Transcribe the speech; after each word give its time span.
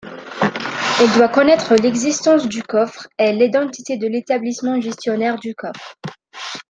Il 0.99 1.13
doit 1.15 1.27
connaître 1.29 1.75
l'existence 1.75 2.47
du 2.49 2.63
coffre 2.63 3.07
et 3.19 3.33
l'identité 3.33 3.97
de 3.97 4.07
l'établissement 4.07 4.81
gestionnaire 4.81 5.37
du 5.37 5.53
coffre. 5.53 5.95